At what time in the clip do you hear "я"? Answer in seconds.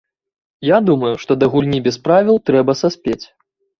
0.69-0.77